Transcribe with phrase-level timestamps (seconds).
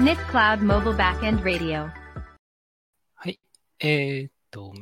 [0.00, 1.90] NIC Cloud Mobile Backend Radio
[3.16, 3.38] はい。
[3.80, 4.72] えーっと、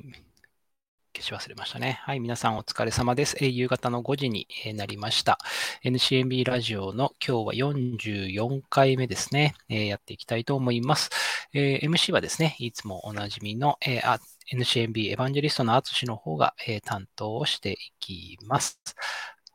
[1.13, 1.99] 消し忘れましたね。
[2.05, 2.21] はい。
[2.21, 3.37] 皆さんお疲れ様です。
[3.41, 4.47] えー夕方の5時に
[4.77, 5.39] なりました。
[5.85, 9.57] NCMB ラジオの今日は44回目ですね。
[9.69, 11.11] えーやっていきたいと思います。
[11.53, 14.21] えー MC はですね、いつもおなじみの、えーあ
[14.55, 18.81] NCMB エヴァンジェリストのアツシの方が、えー担当をしていきます。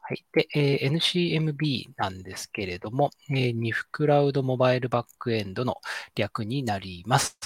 [0.05, 0.25] はい。
[0.33, 5.77] で、えー NCMB なんですけれども、えー、ニフクラウドモバイルバックエンドの
[6.15, 7.37] 略になります。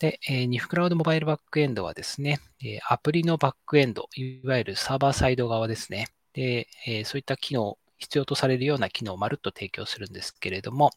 [0.00, 6.08] で、えー、ニフクラウドモバイルバックエンドはですね、えーアプリのバックエンド、いわゆるサーバーサイド側ですね。
[6.34, 10.90] で、えーそういった機能、必要とされるような機能をまるっと提供するんですけれども、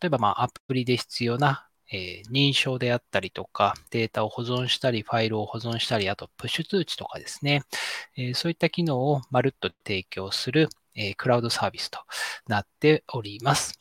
[0.00, 7.62] 例えば、まあ、アプリで必要な、えー認証であったりとか、データを保存したり、ファイルを保存したり、あと、プッシュ通知とかですね、
[8.16, 12.00] えーそういった機能をまるっと提供する、えークラウドサービスと
[12.48, 13.78] なっております。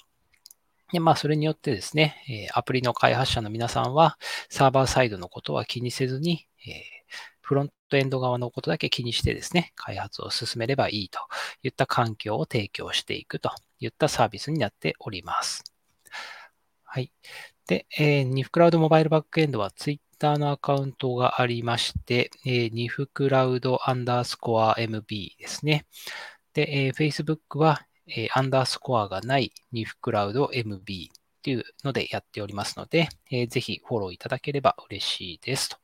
[0.92, 4.18] で、まあ、それによってですね、えアプリの開発者の皆さんは、
[4.50, 6.84] サーバーサイドのことは気にせずに、え
[7.42, 11.20] フロントエンド側のことだけ気にしてですね、開発を進めればいいと
[11.64, 15.64] いった環境を提供していくといったサービスになっております。
[16.84, 17.12] はい。
[17.68, 25.86] で、えー、ニフクラウドモバイルバックエンドは Twitter のアカウントがありまして、えー、ニフクラウドアンダースコア MB ですね。
[26.54, 35.78] で、えー Facebook は、えーアンダースコアがないニフクラウド MB っていうのでやっておりますので、えーぜひフォローいただければ嬉しいですと。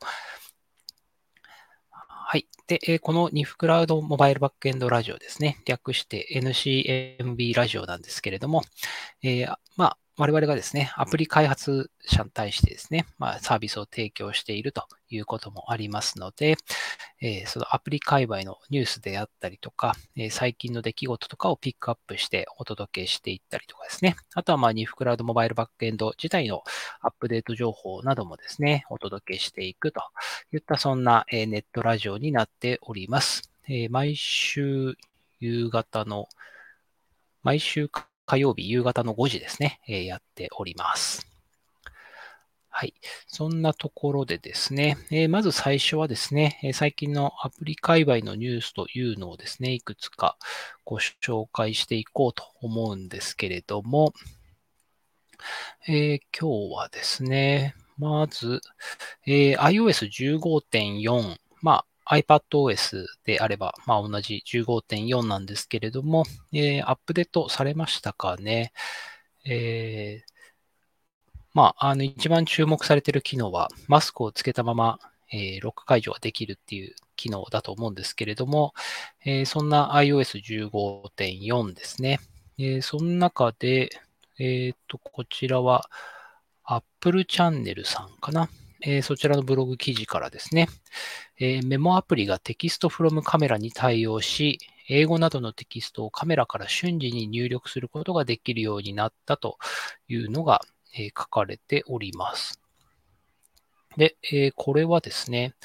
[2.31, 2.47] はい。
[2.67, 5.63] で、えこのニフクラウドモバイルバックエンドラジオですね。
[5.65, 8.61] 略して NCMB ラジオなんですけれども、
[9.23, 9.47] え、
[10.19, 16.57] 我々がですね、アプリ開発者に対してですね、まあ、サービスを提供しているということもありますので、
[17.21, 24.17] えーそのアプリ界隈のニュースであったりとか、えー最近の出来事とかをピックアップしてお届けしていったりとかですね。
[24.35, 26.63] あとは、まあ、ニフクラウドモバイルバックエンド自体の
[26.99, 30.01] アップデート情報などもですね、お届けしていくと
[30.51, 33.49] いったそんな、えーネットラジオになっております。
[33.69, 34.95] えー毎週
[35.39, 36.27] 夕方の、
[37.43, 41.25] 毎週火火曜日夕方の5時ですね、えやっております。
[42.69, 42.93] はい。
[43.25, 50.37] そんなところでですね、えまず最初はですね、え最近のアプリ界隈のニュースというのをですね、いくつか
[50.85, 54.13] ご紹介していこうと思うんですけれども、
[55.87, 58.61] えー今日はですね、まず、
[59.25, 68.73] えー iOS15.4、まあ、iPadOS であれば、まあ、同じ15.4なんですけれども、えーアップデートされましたかね。
[69.45, 70.33] えー
[71.53, 74.99] まあ、あの、一番注目されている機能は、マスクをつけたまま、
[75.31, 78.73] えーロック解除ができるっていう機能だと思うんですけれども、
[79.25, 82.19] えーそんな iOS15.4 ですね。
[82.57, 83.89] えその中で、
[84.39, 85.89] えっと、こちらは
[86.63, 88.49] Apple チャンネルさんかな。
[88.81, 90.67] えーそちらのブログ記事からですね、
[91.39, 94.59] えーメモアプリがテキストフロムカメラに対応し、
[94.89, 99.57] 英語などのテキストをカメラから瞬時に入力することができるようになったと
[100.09, 100.61] いうのが、
[100.97, 102.59] えー書かれております。
[103.97, 105.55] で、えこれはですね、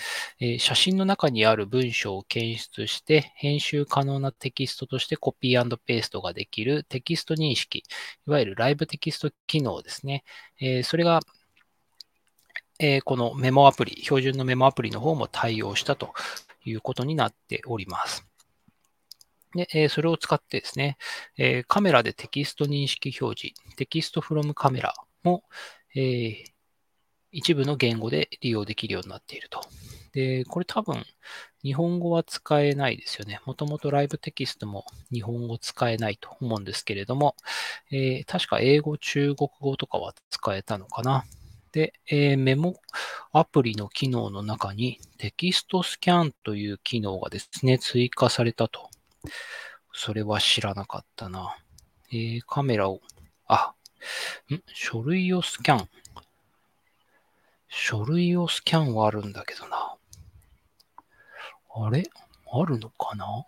[0.40, 7.84] え写真の中にある文章を検出して、編集可能なテキストとしてコピーペーストができるテキスト認識、
[8.26, 10.24] いわゆるライブテキスト機能ですね。
[10.60, 11.20] えそれが、
[12.78, 16.12] えーこのメモアプリ、標準のメモアプリの方も対応したと
[16.64, 18.26] いうことになっております。
[19.54, 20.96] で、えそれを使ってですね、
[21.36, 25.44] えカメラでテキスト認識表示、テキストフロムカメラも、
[25.94, 26.44] え
[27.30, 29.60] 一部の言語で利用できるようになっていると。
[30.12, 31.04] で、これ多分、
[31.64, 33.40] 日本語は使えないですよね。
[33.44, 37.34] もともとライブテキストも日本語使えないと思うんですけれども、
[37.90, 41.24] えー確か英語、中国語とかは使えたのかな。
[41.74, 42.76] で、えーメモ
[43.32, 48.88] アプリの機能の中にテキストスキャンという機能がですね、追加されたと。
[49.92, 51.56] それは知らなかったな。
[52.12, 53.00] えーカメラを、
[53.48, 53.74] あ、
[54.52, 54.62] ん？
[54.72, 55.88] 書類をスキャン。
[57.68, 59.96] 書類をスキャンはあるんだけどな。
[61.74, 62.04] あれ？
[62.52, 63.46] あるのかな？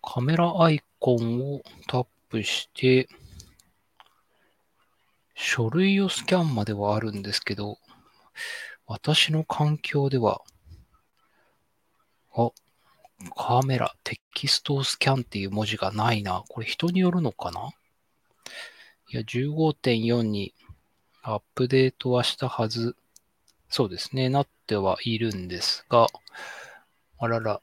[0.00, 3.08] カメラアイコンをタップして、
[5.34, 7.78] 書類をスキャンまではあるんですけど、
[8.86, 10.42] 私の環境では、
[12.36, 12.50] あ、
[13.36, 16.44] カメラ、テキストスキャンっていう文字がないな。
[16.48, 17.70] これ人によるのかな？
[19.10, 20.54] いや、15.4に
[21.22, 22.96] アップデートはしたはず。
[23.68, 24.28] そうですね。
[24.28, 26.08] なってはいるんですが、
[27.18, 27.60] あらら、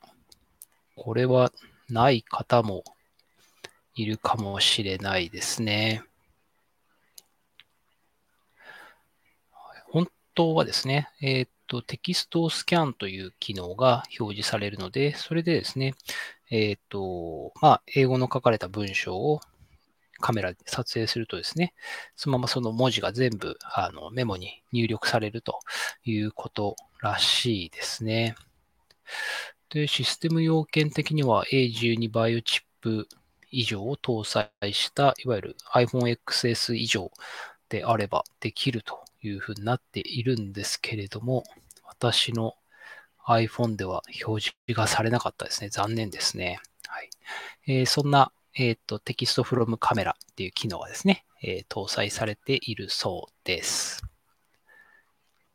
[0.95, 1.51] これは
[1.89, 2.83] ない方も
[3.95, 6.03] いるかもしれないですね。
[10.35, 15.93] 当はですね、えっ、と、テキストスキャンという機能が表示されるので、それでですね、
[16.49, 19.41] えっ、と、まあ、英語の書かれた文章を
[20.21, 21.73] カメラで撮影するとですね、
[22.15, 25.59] そのままその文字が全部あのメモに入力されると
[26.05, 28.35] いうことらしいですね。
[29.69, 33.07] で、システム要件的には A12 バイオチップ
[33.49, 37.11] 以上を搭載した、いわゆる iPhone XS 以上
[37.69, 41.43] であればできるというふうになっているんですけれども、
[41.85, 42.55] 私の
[43.27, 45.69] iPhone では表示がされなかったですね。
[45.69, 46.59] 残念ですね。
[46.87, 47.09] はい
[47.67, 54.03] えー、そんな、えーと、テキストフロムカメラっていう機能がですね、えー、搭載されているそうです。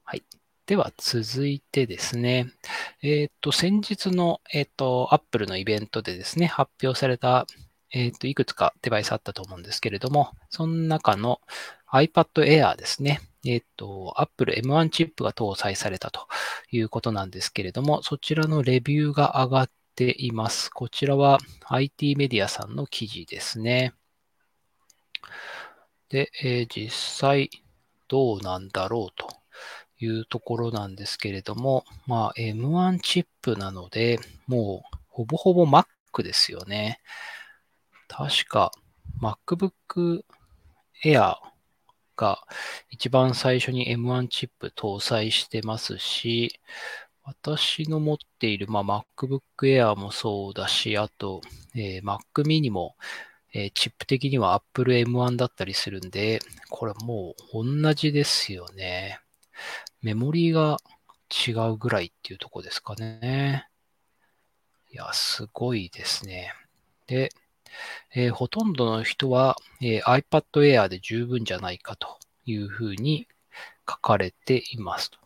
[0.04, 0.24] はい。
[0.66, 2.46] では続いてですね、
[3.02, 7.46] えっ、ー、と、先日の、えっ、ー、と、Apple のイベントでですね、発表された、
[7.92, 11.40] えっ、と、いくつかデバイスあったと思うんですけれども、その中の
[11.92, 16.26] iPad Air ですね、えっ、と、Apple M1 チップが搭載されたと
[16.70, 20.70] いうことなんですけれども、そちらのレビューが上がっています。
[20.70, 21.38] こちらは
[21.68, 23.94] IT メディアさんの記事ですね。
[26.08, 27.50] で、え実際
[28.08, 29.28] どうなんだろうと
[29.98, 35.86] いうところなんですけれども、まあ M1 チップなので、もうほぼほぼ Mac
[36.22, 37.00] ですよね。
[38.08, 38.70] 確か
[39.20, 40.22] MacBook
[41.04, 41.36] Air
[42.16, 42.46] が
[42.90, 46.60] 一番最初に M1 チップ搭載してますし、
[47.22, 51.40] 私の持っている、まあ、MacBook Air もそうだし、あと、
[51.74, 52.96] えー、Mac mini も、
[53.52, 56.40] えー、チップ的には Apple M1 だったりするんで、
[56.70, 59.20] これもう同じですよね。
[60.02, 60.78] メモリーが
[61.30, 63.68] 違うぐらいっていうとこですかね。
[64.92, 66.52] いや、すごいですね。
[67.08, 67.30] で、
[68.14, 73.28] えー、ほとんどの人は、えー、iPad Air で十分じゃないかというふうに
[73.88, 75.18] 書かれていますと。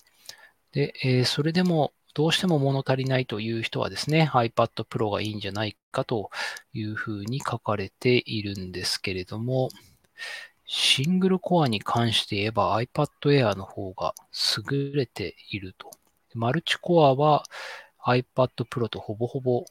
[0.73, 6.31] で、えー、それでもどうしても物足りないという人はですね、iPad Pro がいいんじゃないかと
[6.73, 9.69] いうふうに書かれているんですけれども、
[10.67, 14.15] シングルコアに関して言えば iPad Air の方が
[14.71, 15.91] 優れていると。
[16.35, 17.45] マルチコアは
[18.05, 19.65] iPad Pro とほぼほぼ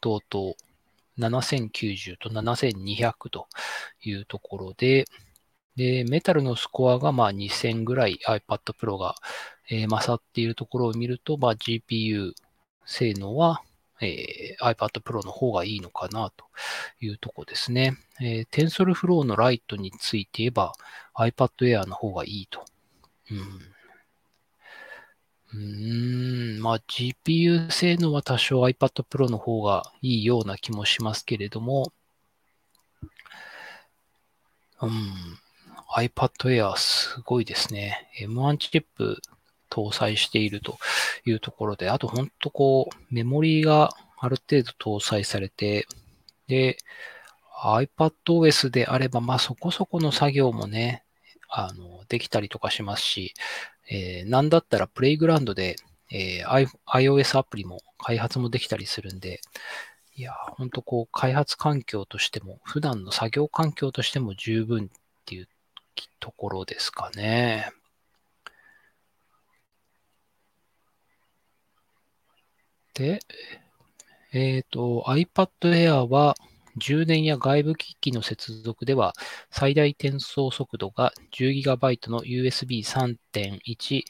[0.00, 0.56] 同等。
[1.18, 3.48] 7090と7200と
[4.02, 5.04] いうところで、
[5.76, 9.14] で、メタルのスコアがまあ2000ぐらい iPad Pro が、
[9.70, 12.32] えー、勝っているところを見ると、まあ、GPU
[12.86, 13.62] 性能は
[14.00, 16.44] えー、iPad Pro の方がいいのかなと
[17.00, 17.96] いうところですね。
[18.20, 20.72] えー、TensorFlow のライトについて言えば
[21.16, 22.64] iPad Air の方がいいと。
[23.30, 23.75] うん。
[25.56, 31.92] うん、まあ GPU 性能は多少 iPad Pro の方がいいような気もしますけれども、
[34.82, 34.90] うん、
[35.96, 38.10] iPad Air すごいですね。
[38.20, 39.22] M1 チップ
[39.70, 40.78] 搭載していると
[41.24, 45.86] いうところで、あと本当こう、メモリーがある程度搭載されて、
[46.48, 46.76] で、
[47.62, 51.02] iPadOS であれば、まあそこそこの作業もね、
[51.48, 53.32] あの、できたりとかしますし、
[53.88, 55.76] えー、なんだったらプレイグラウンドで、
[56.10, 59.40] えー、iOS アプリも開発もできたりするんで、
[60.14, 64.88] いや、ほんとこう、開発環境としても、普段の作業環境としても十分っ
[65.26, 65.48] ていう
[66.20, 67.70] ところですかね。
[72.94, 73.20] で、
[74.32, 76.34] えっ、ー、と、iPad Air は
[76.76, 79.14] 充電や外部機器の接続では
[79.50, 84.02] 最大転送速度が 10GB の USB 3.1、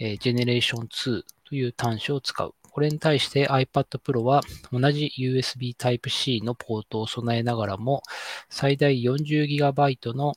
[0.00, 2.54] えー、Generation 2という端子を使う。
[2.74, 4.42] これに対して iPad Pro は
[4.72, 8.02] 同じ USB Type-C のポートを備えながらも
[8.48, 10.34] 最大 40GB の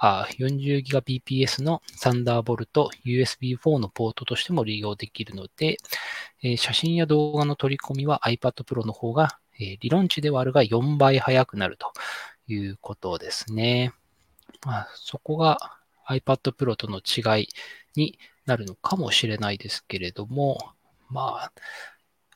[0.00, 5.78] 40Gbps の Thunderbolt USB4 のポートとしても利用できるので、
[6.42, 11.92] えー、写真や動画の取り込みは iPad Pro の方が、えー、理論値ではあるが4倍速くなると
[12.48, 13.92] いうことですね。
[14.66, 17.48] まあ、そこが iPad Pro との違い
[17.94, 20.58] になるのかもしれないですけれども、
[21.08, 21.52] まあ、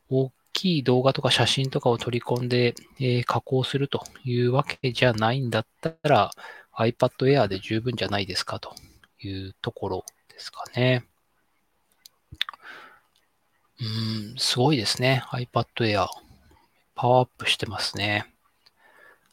[0.08, 6.30] 大きい動画とか写真とかを取り込んで、えー、加工するというわけじゃないんだったら、
[6.76, 8.74] iPad Air で十分じゃないですかと
[9.20, 11.04] いうところですかね。
[13.80, 15.24] うん、すごいですね。
[15.32, 16.06] iPad Air。
[16.94, 18.26] パワーアップしてますね。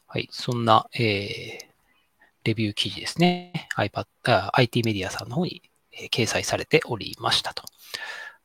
[0.06, 0.28] はい。
[0.30, 1.64] そんな、えー、
[2.44, 3.68] レビュー記事ですね。
[3.76, 7.64] iPad、IT メディアさんの方に、えー、掲載されておりましたと。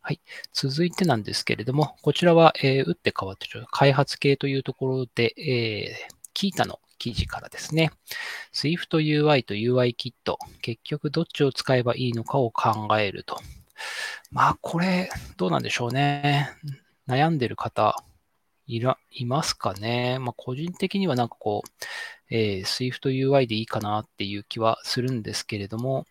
[0.02, 0.22] はい。
[0.54, 7.92] 続いてなんですけれども、こちらは、えー、打って変わって、開発系というところで、えー、キータの記事からですね。
[8.54, 13.40] Swift UI と UI キット、結局どっちを使えばいいのかを考えると
[14.32, 16.50] まあ、これ、どうなんでしょうね。
[17.08, 17.96] 悩んでる方、
[18.68, 20.20] いら、いますかね。
[20.20, 21.70] まあ、個人的にはなんかこう、
[22.30, 26.06] えー、Swift UI でいいかなっていう気はするんですけれども、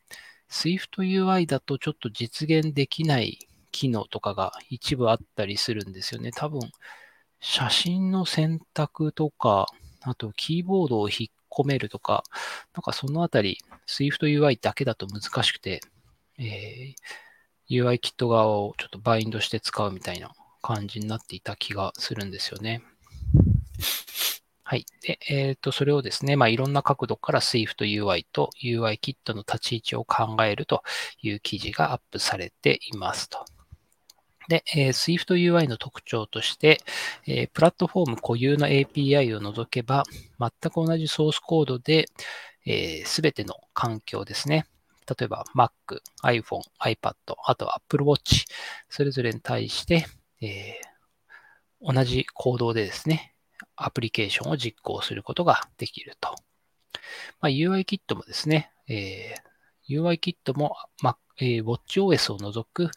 [0.50, 6.30] Swift UI だとちょっと実現できない機能とかが一部あったりするんですよね。
[6.32, 6.60] 多分、
[7.40, 9.66] 写真の選択とか、
[10.02, 12.24] あとキーボードを引っ込めるとか、
[12.74, 15.80] なんかそのあたり、Swift UI だけだと難しくて、
[16.38, 20.30] えー、UI キット側をちょっとバインドして使うみたいな
[20.66, 22.82] 感じになっていた気がするんですよね。
[24.64, 24.84] はい。
[25.00, 30.82] で、えっ、ー、と、それをですね、まあ、いろんな角度から Swift UI と UI キットの立ち位置を考えると
[31.22, 33.44] いう記事がアップされていますと。
[34.48, 36.80] で、えー、Swift UI の特徴として、
[37.28, 40.02] えー、プラットフォーム固有の API を除けば、
[40.40, 42.06] 全く同じソースコードで、
[43.04, 44.66] す、え、べ、ての環境ですね。
[45.08, 45.70] 例えば Mac、
[46.24, 48.46] iPhone、iPad、あと Apple Watch、
[48.88, 50.06] それぞれに対して、
[50.40, 53.34] えー、同じ行動でですね、
[53.74, 56.34] アプリケーションを実行することができると。
[57.40, 62.90] まあ、UI キットもですね、えー、UI キットも、まえー、WatchOS を除く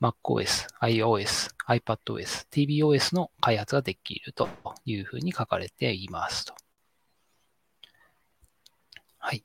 [0.00, 4.48] MacOS、iOS、iPadOS、tvOS の開発ができると
[4.84, 6.54] いうふうに書かれていますと。
[9.18, 9.42] はい。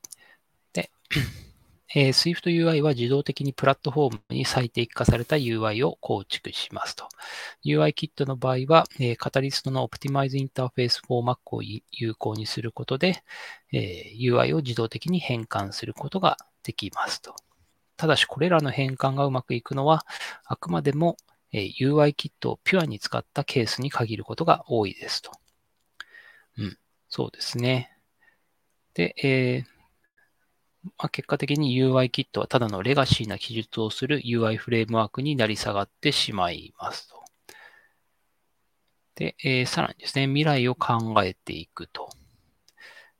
[0.72, 0.90] で、
[1.92, 7.08] えー、SwiftUI は自動的にプラットフォームに最適化された UI を構築しますと。
[7.64, 13.24] UI キットの場合は、えー、カタリストの Optimize Interface for Mac を有効にすることで、
[13.72, 17.34] えー、UI を自動的に変換することができますと。
[17.96, 20.06] ただし、これらの変換がうまくいくのは、
[20.44, 21.16] あくまでも
[21.52, 25.32] UI キットをピュアに使ったケースに限ることが多いですと。
[26.56, 26.78] うん、
[27.08, 27.90] そうですね。
[28.94, 29.79] で、えー
[30.82, 37.20] まあ、結果的に UI キットはただのレガシーな記述をする UI フレームワークになり下がってしまいますと。
[39.14, 42.08] で、えー、さらにですね、未来を考えていくと。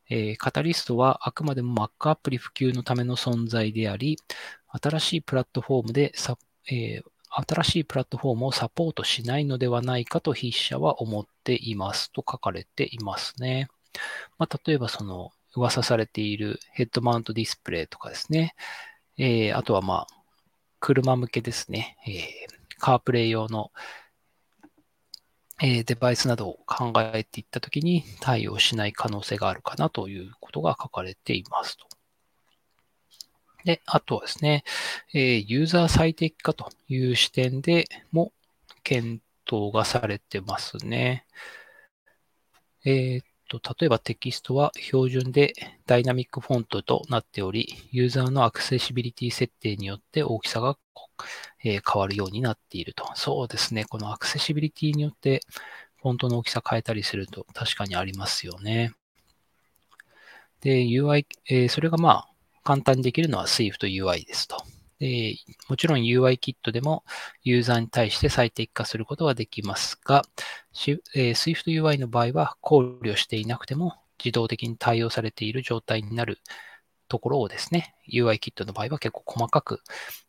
[0.08, 4.16] えー、カタリストはあくまでも Mac アプリ普及のための存在であり、
[4.68, 6.36] 新しいプラットフォームでサ、
[6.70, 13.68] えー、新しいプラットフォームをサポートしないのではないかと筆者は思っていますと書かれていますね。
[14.38, 18.54] まあ、例えばその噂されているヘッドマウントディスプレイとかですね。
[19.18, 20.20] えー、あとはまあ、
[20.78, 21.96] 車向けですね。
[22.06, 23.70] えー、カープレイ用の、
[25.62, 31.86] えー、デバイスなどを考えていったときに対応しない可能性があるかなということが書かれていますと。
[33.64, 34.64] で、あとはですね、
[35.12, 38.32] えー、ユーザー最適化という視点でも
[38.82, 41.26] 検討がされてますね。
[42.84, 43.22] えー、
[43.58, 45.52] と、例えばテキストは標準で
[45.86, 50.78] ダイナミックフォントとなっており、ユーザーのアクセシビリティ設定によって大きさが、
[51.62, 53.04] え変わるようになっていると。
[53.14, 53.84] そうですね。
[53.84, 55.40] このアクセシビリティによって
[55.96, 58.92] フォントの大きさ変えたりすると確かにありますよね。
[60.60, 62.28] で、UI、えー、それがまあ
[62.64, 64.64] 簡単にできるのは Swift UI ですと。
[65.00, 65.36] で、
[65.68, 67.04] もちろん UI キットでも
[67.42, 70.22] ユーザーに対して最適化することはできますが、
[71.14, 76.38] え、Swift UI の場合は考慮していなくても自動的に対応されている状態になる
[77.08, 79.80] ところをですね、UI キットの場合は結構細かく、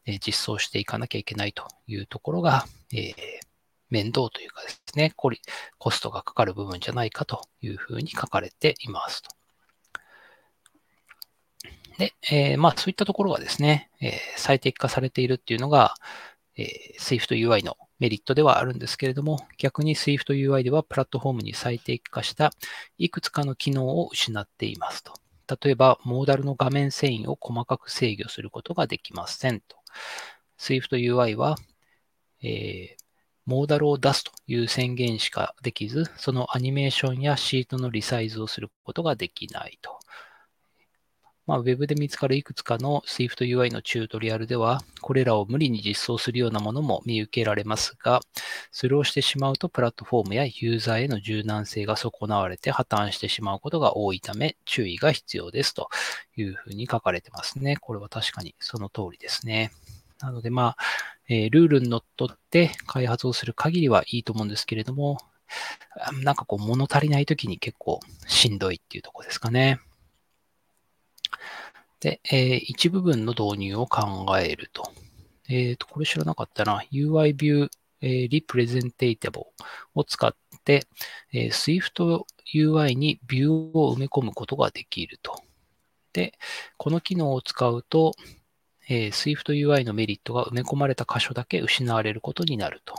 [0.06, 3.14] え、実装していかなきゃいけないというところが、え、
[3.90, 9.41] 面倒というかですね、コストがかかる部分じゃないかというふうに書かれていますと。
[12.02, 15.94] で、えー、まあそういったところがですね、えー、最適化されているっていうのが、
[16.58, 22.52] えー、Swift UI のメリットではあるんですけれども、逆に Swift UI ではプラットフォームに最適化した
[22.98, 25.14] いくつかの機能を失っていますと。
[25.64, 29.78] 例えば、モーダルの画面遷移を細かく制御することができませんと。
[30.58, 31.56] Swift UI は、
[32.42, 33.04] えー、
[33.46, 40.00] モーダルを出すという宣言しかできず、そのアニメーションやシートのリサイズをすることができないと。
[41.52, 48.22] まあ、Web で見つかるいくつかの SwiftUI のチュートリアルでは、これらを無理に実装するようなものも見受けられますが、
[48.72, 55.90] それをしてしまうとプラットフォームやユーザーへの柔軟性が損なわれて破綻してしまうことが多いため、注意が必要ですと
[56.38, 57.76] いうふうに書かれてますね。
[57.76, 59.74] これは確かにその通りですね。
[60.22, 60.84] なので、まあ、
[61.28, 65.18] えー、ルールにのっとって開発をする限りはいいと思うんですけれども、
[66.24, 69.82] なんかこう物足りない時に結構しんどいっていうとこですかね。
[72.02, 74.92] で、えー、一部分の導入を考えると。
[75.48, 76.84] えっ、ー、と、これ知らなかったな。
[76.92, 77.70] UI View、
[78.02, 79.46] えー、Representable
[79.94, 80.88] を使って、
[81.32, 85.44] えー、Swift UI に View を埋め込むことができると。
[86.12, 86.34] で、
[86.78, 88.14] この機能を使うと、
[88.90, 92.96] えー、SwiftUI のメリットが埋め込まれた箇所だけ失われることになると。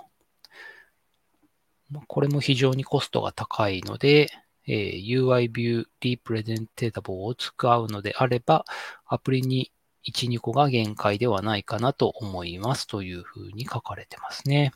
[2.06, 4.30] これも非常にコストが高いので、
[4.66, 8.64] えー、UI View Representable を使うのであれば、
[9.06, 9.72] アプリに
[10.08, 14.72] 1、2個が限界ではないかなと思いますというふうに書かれてますね。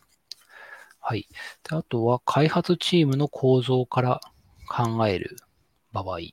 [1.01, 1.29] はい。
[1.69, 4.21] であとは、開発チームの構造から
[4.69, 5.37] 考える
[5.93, 6.27] 場合、え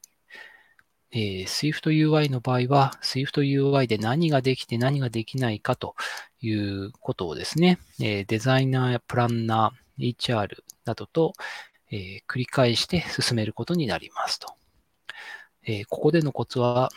[1.11, 5.95] ー、SwiftUI の場合は、SwiftUI で何ができて何ができないかと
[6.41, 11.33] いうことをですね、えー、デザイナーやプランナー、HR などと、
[11.95, 14.55] え、繰り返して進めることになりますと。
[15.63, 16.89] えここでのコツは、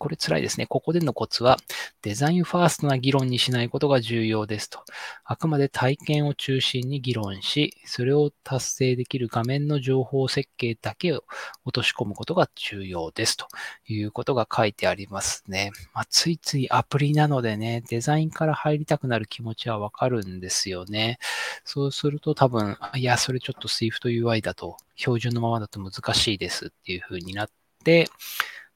[0.00, 0.66] これ辛いですね。
[0.66, 1.58] ここでのコツは、
[2.00, 4.82] デザインファーストな議論にしないことが重要ですと。
[5.24, 11.24] あくまで体験を中心に議論し、それを達成できる画面の情報設計だけを
[11.66, 13.46] 落とし込むことが重要ですと
[13.86, 15.70] いうことが書いてありますね。
[15.92, 21.18] まあ、ついついアプリなのでね、デザインから入りたくなる気持ちはわかるんですよね。
[21.64, 27.50] そうすると多分、いや、それちょっと SwiftUI だと、標準のままだと難しいですっていう風になっ
[27.84, 28.08] て、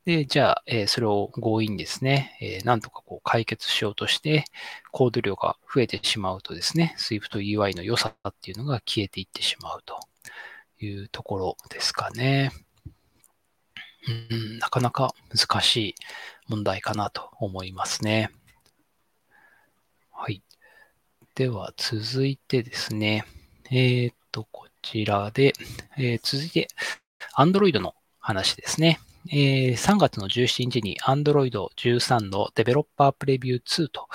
[0.05, 4.45] で、じゃあ、えー、それを強引にですね、えー、なんとかこう解決しようとして、
[4.93, 9.99] コード量が増えてしまうとですね、Swift UI の良さっていうのが消えていってしまうと
[10.79, 12.53] いうところですかね。
[14.31, 15.95] うん、なかなか難しい
[16.49, 18.31] 問題かなと思いますね。
[20.11, 20.43] はい。
[21.35, 23.25] では、続いてですね、
[23.71, 25.55] えっ、と、こちらで、
[25.97, 26.69] えー、続いて、
[27.39, 29.01] Android の話ですね。
[29.31, 34.09] えー、3月の17日に Android 13の Developer Preview 2と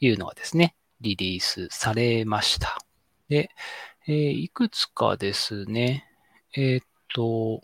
[0.00, 2.78] いうのがですね、リリースされました。
[3.28, 3.50] で、
[4.06, 6.04] えー、いくつかですね、
[6.54, 7.62] えー、っと、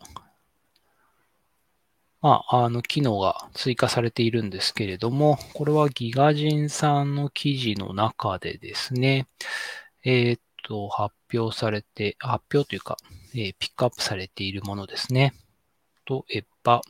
[2.21, 9.29] まあ、あの、機能が追加されているんですけれども、これはギガ人さんの記事の中でですね、
[10.05, 12.97] えー、っと、発表されて、発表というか、
[13.35, 15.33] えー、ピックアップされているものですね。
[16.09, 16.81] 例えば、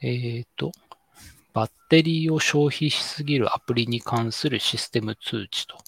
[0.00, 0.72] えっ、ー、と、
[1.52, 5.78] バッテリーを消費しすぎるアプリに関するシステム通知と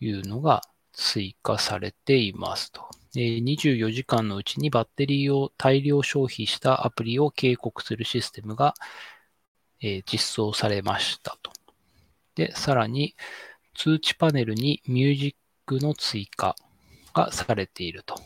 [0.00, 2.88] いうのが追加されていますと。
[3.14, 8.74] 24時間のうちにバッテリーを大量消費したアプリを警告するシステムが、
[9.80, 11.52] 実装されましたと。
[12.34, 13.14] で、さらに
[13.74, 15.34] 通知パネルにミュージッ
[15.66, 16.56] クの追加
[17.14, 18.20] がされていると。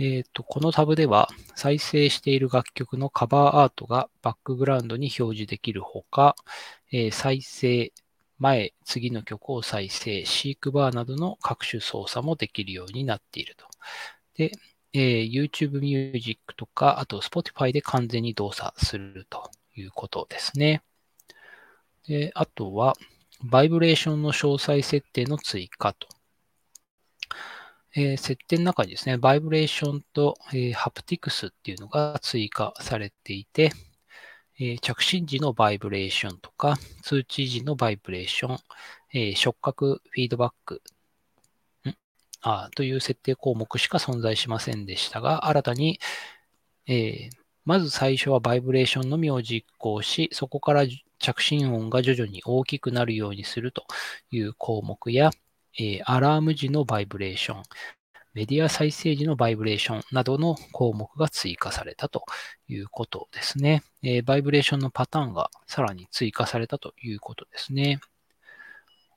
[0.00, 6.36] えっ、ー、と、このタブでは再生している楽曲のカバーアートがバックグラウンドに表示できるほか、
[6.90, 7.92] えー、再生、
[8.38, 13.66] 前、次の曲を再生、シークバーなどの各種操作もできるようになっていると。
[14.36, 14.52] で、
[14.94, 20.82] えー、YouTube Music とか、あと Spotify で完全に動作するということですね。
[22.08, 22.96] で、あとは、
[23.44, 26.08] バイブレーションの詳細設定の追加と。
[27.96, 33.72] えー、設定の中にですね、バイブレーションと、えー、ハプティクスっていうのが追加されていて、
[34.60, 38.58] えー、着信時のバイブレーションとか、通知時のバイブレーション、
[39.12, 40.82] え触覚フィードバック
[41.88, 41.94] ん？
[42.42, 45.98] あという設定項目しか存在しませんでしたが、新たに、
[46.86, 47.30] え
[47.64, 50.84] まず最初はバイブレーションのみを実行し、そこから
[51.18, 53.84] 着信音が徐々に大きくなるようにすると
[54.30, 55.30] いう項目や、
[55.78, 57.62] えアラーム時のバイブレーション、
[58.34, 62.24] メディア再生時のバイブレーションなどの項目が追加されたと
[62.68, 63.82] いうことですね。
[64.02, 68.00] えバイブレーションのパターンがさらに追加されたということですね。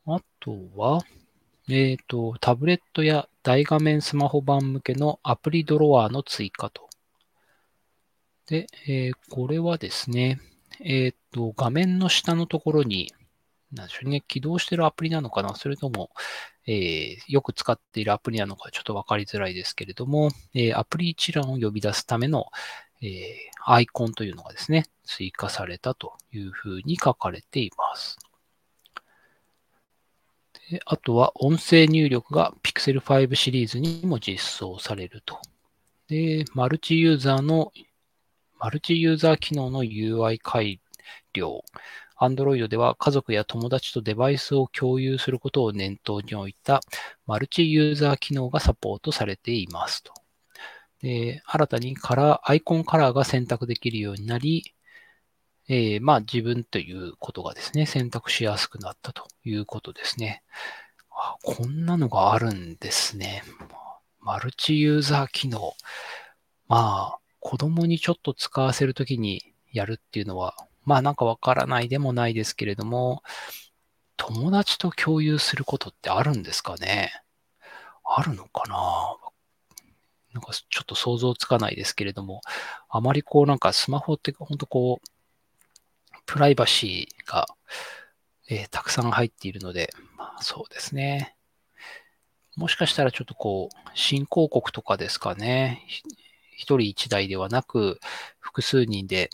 [0.06, 1.04] あとは、
[1.70, 6.89] えっ、ー、と、タブレットや大画面スマホ版向けのアプリドロワーの追加と。
[8.48, 10.42] で、えー、これはですね、
[10.82, 13.13] えっ、と、画面の下のところに、
[13.74, 15.56] なんでしょうね、起動してるアプリなのかな？
[15.56, 16.12] それとも、
[16.68, 22.46] えー、よく使っているアプリなのかちょっとわかりづらいですけれども、えー、アプリ一覧を呼び出すための、
[23.02, 23.10] えー、
[23.66, 28.18] アイコンというのがですね、追加されたというふうに書かれています。
[30.70, 35.40] であとは、音声入力が Pixel 5シリーズにも実装されると。
[36.08, 37.74] で、マルチユーザーの、
[38.58, 40.80] マルチユーザー機能の UI 改
[41.34, 41.64] 良。
[42.24, 46.82] Android では家族や友達とデバイスを共有することを念頭に置いた
[47.28, 50.14] マルチユーザー機能がサポートされていますと。
[51.02, 54.74] で新たにカラー、アイコンカラーが選択できるようになり、
[55.68, 60.44] えー、まあ自分ということがですね、選択しやすくなったということですね。
[61.12, 63.44] あこんなのがあるんですね。
[64.22, 65.74] マルチユーザー機能。
[66.70, 73.24] まあ、子供にちょっと使わせるときにやるっていうのはまあなんかわからないでもないですけれども、
[74.17, 77.12] 友達と共有することってあるんですかね？
[78.04, 79.17] あるのかな？
[80.34, 82.41] なんかちょっと想像つかないですけれども、
[82.89, 85.08] あまりこうなんかスマホって本当こう、
[86.26, 87.46] プライバシーが、
[88.50, 91.36] えー、たくさん入っているので、まあそうですね。
[92.56, 95.86] もしかしたらちょっとこう、新興国とかですかね。
[96.56, 98.00] 一人一台ではなく、
[98.39, 99.30] 複数人で、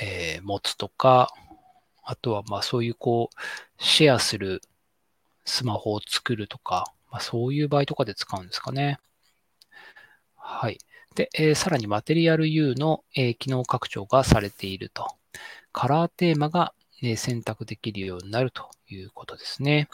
[0.00, 1.32] えー、持つとか、
[2.02, 4.60] あとはまあそういうこう、シェアする
[5.44, 8.98] スマホを作るとか、まあそういう場合とかで使うんですかね。
[10.36, 10.78] はい。
[11.14, 15.06] で、えー、さらにマテリアル U の、えー、機能拡張がされていると。
[15.72, 19.88] カラーテーマが、え、選択できるようになるということですね。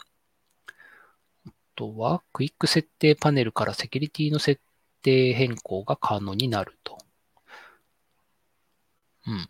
[1.47, 4.61] あとは、クイック設定パネルからセキュリティの設
[5.01, 6.97] 定変更が可能になると。
[9.27, 9.49] うん。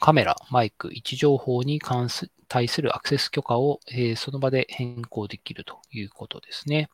[0.00, 6.90] カメラ、マイク、位置情報に関す対するアクセス許可を、えー、その場で変更できるということですね。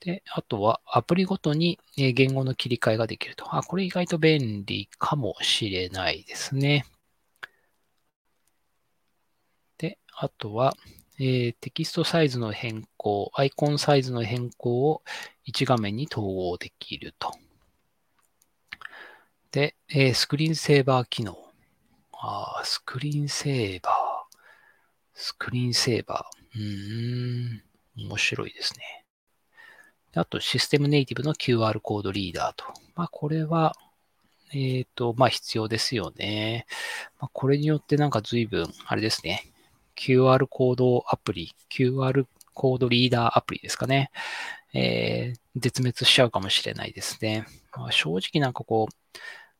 [0.00, 3.54] で、あとはアプリごとに言語の切り替えができると。
[3.54, 6.84] あ、これ意外と便利かもしれないですね。
[9.78, 10.74] で、あとは、
[11.18, 15.02] えー、テキストサイズの変更、アイコンサイズの変更を
[15.46, 17.32] 1画面に統合できると。
[19.52, 21.43] で、えー、スクリーンセーバー機能。
[22.20, 24.36] あスクリーンセーバー。
[25.14, 26.58] スクリーンセーバー。
[26.58, 29.04] うーん、面白いですね。
[30.14, 32.64] あと、システムネイティブの QR コードリーダーと。
[32.94, 33.74] まあ、これは、
[34.52, 36.66] えっ、ー、と、まあ、必要ですよね。
[37.20, 39.42] まあ、これによってなんか随分、あれですね。
[39.96, 44.10] QR コードアプリ、QR コードリーダーアプリですかね。
[44.72, 47.46] えー、絶滅しちゃうかもしれないですね。
[47.76, 49.03] まあ、正直なんかこう、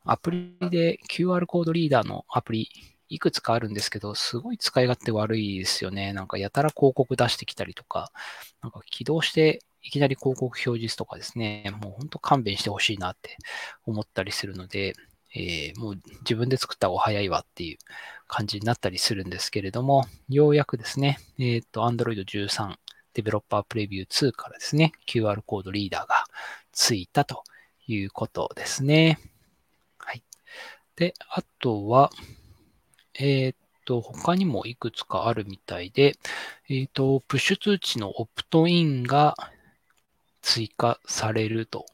[0.04, 2.68] アプリで QR コードリーダーのアプリ、
[3.08, 6.12] いくつかあるんですけど、すごい使い勝手悪いですよね。
[6.12, 8.12] なんかやたら広告出してきたりとか、
[8.62, 13.36] なんか起動していきなり広告表示とかですね、もう本当勘弁してほしいなって
[13.84, 14.94] 思ったりするので、
[15.34, 17.78] えー、もう自分で作った方が早いわっていう
[18.28, 22.74] 感じになったりするんですけれども、ようやくですね、えっ、ー、と、Android 13
[23.14, 26.24] デベロッパープレビュー2からですね、QR コードリーダーが
[26.72, 27.42] ついたと
[27.86, 29.18] いうことですね。
[30.96, 32.10] で、あとは、
[33.14, 33.54] えっ、
[33.84, 36.16] と、他にもいくつかあるみたいで、
[36.68, 39.34] えっ、と、プッシュ通知のオプトインが
[40.42, 41.86] 追加されると。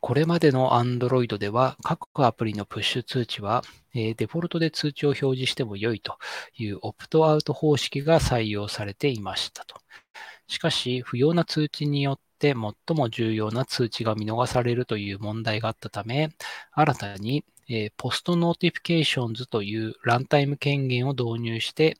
[0.00, 3.62] これまでの Android では各アプリのプッシュ通知は、
[3.94, 6.18] デフォルトで通知を表示しても良いと
[6.56, 9.76] いうオプトアウト方式が採用されていましたと。
[10.46, 16.30] しかし、不要な通知によって最も重要な通知が見逃されるという問題があったため、
[16.72, 21.96] 新たに、えー、 Post Notifications というランタイム権限を導入して、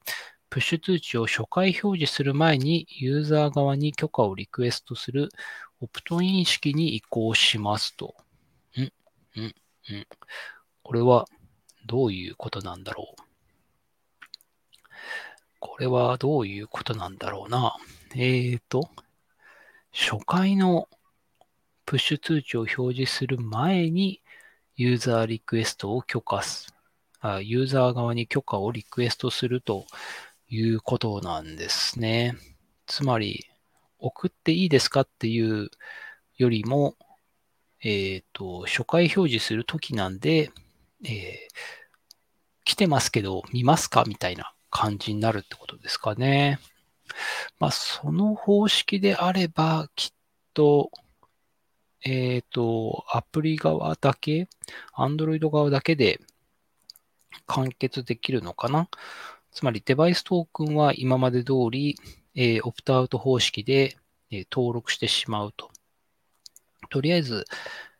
[0.50, 5.30] プッシュ通知を初回表示する前にユーザー側に許可をリクエストする
[5.80, 8.14] オプトイン式に移行しますと。
[8.76, 9.54] んんん
[10.82, 11.26] これは
[11.86, 13.24] どういうことなんだろう
[15.58, 17.76] これはどういうことなんだろうな。
[18.14, 18.90] えーと、
[19.96, 20.88] 初回の
[21.86, 24.22] プッシュ通知を表示する前に
[24.74, 26.74] ユーザーリクエストを許可す、
[27.20, 29.86] あユーザー側に許可をリクエストすると
[30.48, 32.34] いうことなんですね。
[32.86, 33.46] つまり、
[34.00, 35.70] 送っていいですかっていう
[36.38, 36.96] よりも、
[37.80, 40.50] えっ、ー、と、初回表示するときなんで、
[41.04, 41.54] えー、
[42.64, 46.58] 来てますけど見ますかみたいな感じになるってことですかね。
[47.58, 50.16] まあ、その方式であれば、きっ
[50.52, 50.90] と、
[52.02, 54.48] えっ、ー、と、アプリ側だけ、
[54.96, 56.20] Android 側だけで
[57.46, 58.88] 完結できるのかな
[59.52, 61.96] つまりデバイストークンは今まで通り、
[62.34, 63.96] えー、オプトアウト方式で、
[64.30, 65.70] えー、登録してしまうと。
[66.90, 67.44] とりあえず、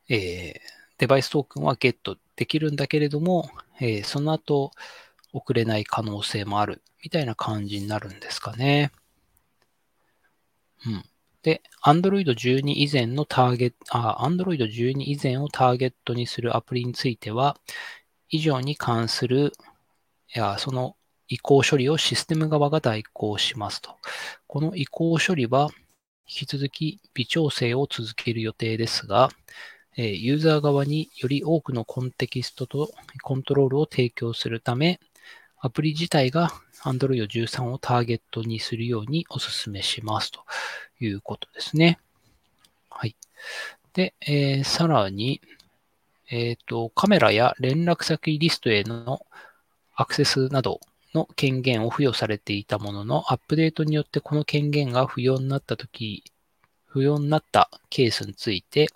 [0.09, 0.59] えー、
[0.99, 3.49] デバイストークンはゲットできるんだけれども、
[3.81, 4.73] えその後
[5.35, 8.93] 送れない可能性もあるみたいな感じになるんですかね。
[10.87, 11.05] うん。
[11.43, 17.59] で、Android 12以前のターゲット、あ、Android 12以前をターゲットにするアプリについては、
[18.31, 19.53] 以上に関する、
[20.35, 20.97] いや、その
[21.29, 23.97] 移行処理をシステム側が代行しますと。
[24.47, 25.69] この移行処理は
[26.27, 29.31] 引き続き微調整を続ける予定ですが、
[29.97, 32.91] ユーザー側により多くのコンテキストと
[33.23, 35.01] コントロールを提供するため、
[35.65, 36.51] アプリ自体が
[36.83, 40.45] Android 13をターゲットにするようにお勧めしますと
[41.01, 41.99] いうことですね。
[42.91, 43.17] はい。
[43.95, 45.41] で、えー、さらに、
[46.31, 49.25] えっ、ー、と、カメラや連絡先リストへの
[49.95, 50.81] アクセスなど
[51.15, 56.25] の権限を付与されていたものの、アップデートによってこの権限が不要になったとき、
[56.85, 58.89] 不要になったケースについて、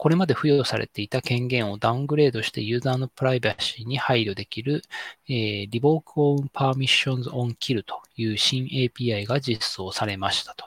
[0.00, 4.80] これまで付与されていた権限をダウングレードしてユーザーのプライバシーに配慮できる、
[5.28, 10.64] えー、Revoke on Permissions on Kill という新 API が実装されましたと。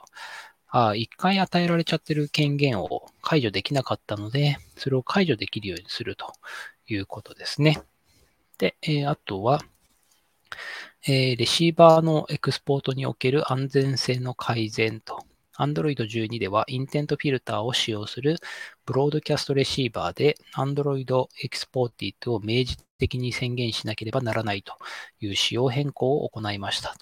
[0.68, 6.32] あ一回与えられちゃってる権限を解除できなかったので、それを解除できるようにすると
[6.86, 7.82] いうことですね。
[8.58, 9.64] で、えー、あとは、
[11.08, 15.24] えー、レシーバーのエクスポートにおける安全性の改善と
[15.58, 18.36] Android 12ではインテントフィルターを使用する
[18.86, 21.04] ブロードキャストレシーバーで Android
[21.42, 24.74] Exported を明示的に宣言しなければならないと
[25.20, 26.94] いう仕様変更を行いました。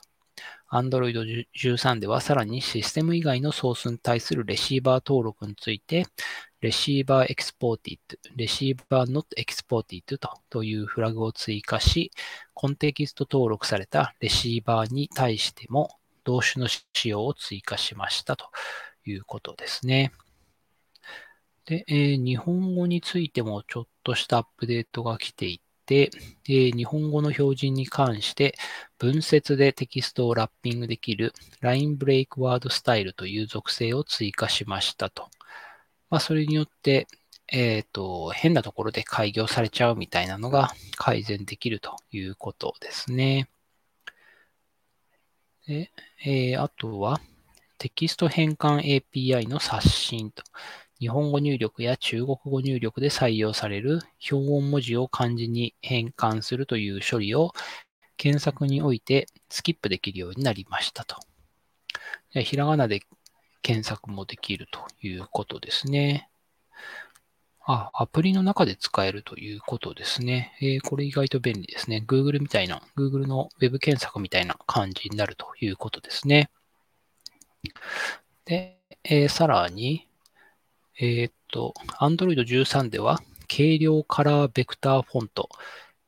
[0.73, 6.07] Android 13ではさらにシステム以外のソースに対するレシーバー登録について、
[6.62, 10.17] Receiver Exported、Receiver Not Exported
[10.49, 12.11] というフラグを追加し、
[12.55, 15.91] コンテキスト登録されたレシーバーに対しても
[16.25, 18.47] 同種の仕様を追加しましたと
[19.05, 20.13] いうことですね。
[21.65, 26.11] で、えー、日本語についてもちょっとしたアップデートが来ていて、
[26.49, 28.55] えー、日本語の標準に関して
[28.99, 35.29] 文節でテキストをラッピングできる Line Break Word Style という属性を追加しましたと。
[36.11, 37.07] まあ、それによって、
[37.49, 43.49] えっ、ー、と、変なところで開業されちゃうみたいなのが改善できるということですね。
[45.73, 45.91] で、
[46.23, 47.19] えー、あとは、
[47.79, 50.43] テキスト変換 API の刷新と。
[51.01, 57.53] 日本語入力や中国語入力で採用される標音文字を漢字に変換するという処理を
[58.17, 61.17] 検索においてスキップできるようになりましたと。
[62.31, 63.01] ひらがなで
[63.63, 66.29] 検索もできるということですね。
[67.64, 70.57] あ、アプリの中で使えるということですね。
[70.61, 72.05] えー、これ意外と便利ですね。
[72.07, 76.51] Google みたいな、Google の Web 検索みたいな感じになるということですね。
[78.44, 80.09] で、えー、さらに、
[80.98, 85.48] えー、っと、Android 13では、軽量カラーベクターフォント、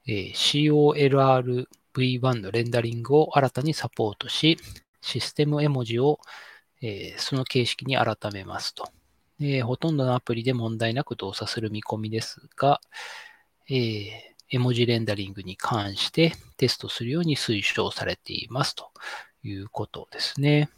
[0.07, 4.59] え、COLRV1 のレンダリングを新たにサポートし、
[5.01, 6.19] システム絵文字を、
[6.81, 8.89] え、その形式に改めますと。
[9.47, 12.81] えー、ほとんどのアプリで問題なく動作する見込みですが、
[13.69, 14.11] えー、
[14.49, 18.91] 絵文字レンダリングに関してテストするように推奨されていますと
[19.43, 20.71] いうことですね。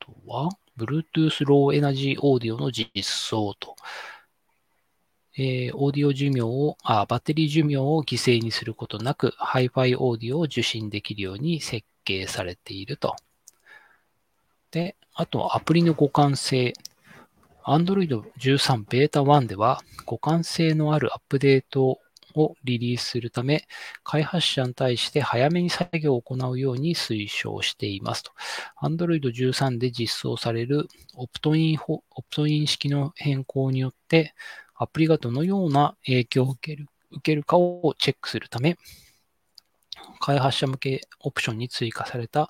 [0.00, 3.76] あとは、Bluetooth Low Energy Audio の実装と、
[5.36, 13.16] えー、オーディオ寿命をあ、バッテリー寿命を犠牲にすることなく、Hi-Fi オーディオを受信できるように設計されていると。
[14.70, 16.72] で、あとはアプリの互換性。
[17.66, 21.98] Android 13 Beta 1では互換性のあるアップデート
[22.34, 23.66] をリリースするため、
[24.02, 28.32] 開発者に対して早めに作業を行うように推奨していますと。
[28.82, 34.34] Android 13で実装されるオプトインオプトイン式の変更によって、
[34.76, 38.76] アプリがどのような影響を受ける受けるかをチェックするため、
[40.20, 42.48] 開発者向けオプションに追加された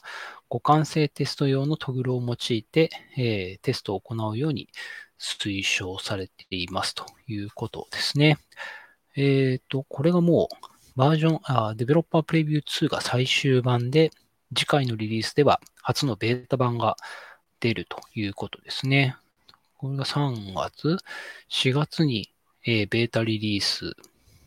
[0.50, 4.68] 互換性テスト用のトグルを用いて、えー、テストを行うように
[5.18, 8.38] 推奨されていますということですね。
[9.16, 14.10] えっ、ー、と、これがもうバージョン、あ、デベロッパープレビュー2が最終版で、
[14.54, 16.96] 次回のリリースでは初のベータ版が
[17.60, 19.16] 出るということですね。
[19.78, 20.98] これが3月、
[21.50, 22.32] 4月に、
[22.64, 23.94] えー、ベータリリース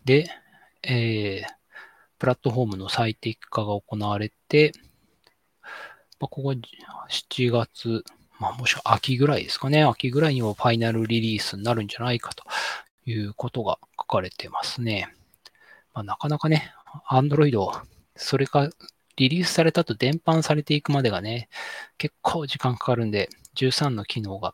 [0.05, 0.29] で、
[0.83, 1.57] えー、
[2.17, 4.71] プラットフォームの最適化が行われて、
[6.19, 6.53] まあ、ここ
[7.09, 8.03] 7月、
[8.39, 9.83] まあ、もしくは秋ぐらいですかね。
[9.83, 12.43] 秋ぐらいにもファイナルリリースになるんじゃないかと
[13.05, 15.13] いうことが書かれてますね。
[15.93, 16.71] まあ、なかなかね、
[17.09, 17.57] Android、
[18.15, 18.69] それが
[19.15, 21.49] リリースされたと伝播されていくまでがね、
[21.97, 24.53] 結構時間かかるんで、13の機能が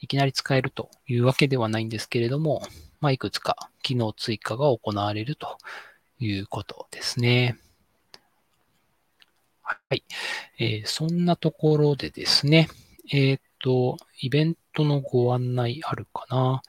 [0.00, 2.62] いきなり使えるというわけではないんですけれども、
[3.00, 5.58] まあ、いくつか機能追加が行われると
[6.18, 7.56] いうことですね。
[9.62, 10.02] はい。
[10.58, 12.68] えー、そんなところでですね、
[13.10, 16.62] えっ、ー、と、イベントのご案内あるかな。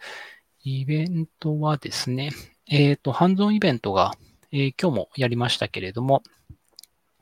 [0.63, 2.31] イベントはですね、
[2.67, 4.13] えっ、ー、と、ハンズオンイベントが、
[4.51, 6.23] えー、今日もやりましたけれども、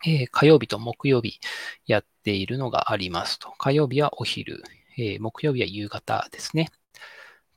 [0.06, 1.40] え、火曜日と木曜日
[1.86, 3.52] やっているのがありますと。
[3.58, 4.64] 火曜日はお昼、
[4.98, 6.70] え木曜日は夕方ですね。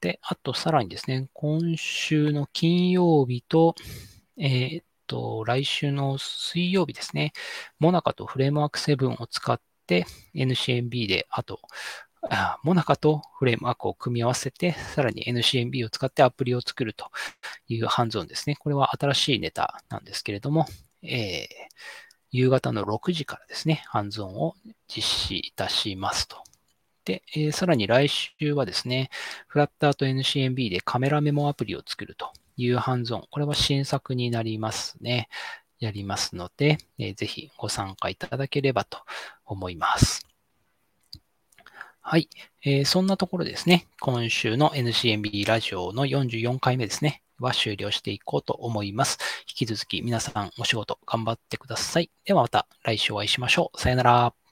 [0.01, 3.75] で、あとさらにですね、今週の金曜日と、
[4.37, 7.33] えっと、来週の水曜日ですね、
[7.79, 9.74] モナカとフレームワーク7を使って
[10.35, 11.61] NCMB で、あと、
[12.31, 17.11] あモナカとフレームワークを組み合わせて、さらに NCMB を使ってアプリを作ると
[17.69, 18.57] いうハンズオンですね。
[18.57, 20.67] これは新しいネタなんですけれども、
[21.03, 21.47] えー、
[22.31, 24.55] 夕方の6時からですね、ハンズオンを
[24.89, 26.39] 実施いたしますと。
[27.05, 29.11] で、えー、さらに来週はですね、
[29.47, 33.25] フラッターと NCMB でカメラメモアプリを作るというハンズオン。
[33.31, 35.29] これは新作になりますね。
[35.85, 38.99] やりますので、えー、ぜひご参加いただければと
[39.45, 40.27] 思います。
[42.01, 42.29] はい。
[42.65, 49.19] えー、そんなところですね、今週の NCMB ラジオの44回目ですね、は終了していこうと思います。
[49.49, 52.11] 引き続き皆さんお仕事頑張ってください。
[52.25, 53.81] ではまた来週お会いしましょう。
[53.81, 54.44] さよなら。